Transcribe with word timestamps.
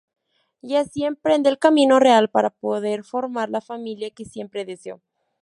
Y 0.63 0.77
así 0.77 1.03
emprende 1.03 1.47
el 1.47 1.59
camino 1.59 1.99
real 1.99 2.27
para 2.31 2.49
poder 2.49 3.03
formar 3.03 3.51
la 3.51 3.61
familia 3.61 4.09
que 4.09 4.25
siempre 4.25 4.65
deseó. 4.65 4.99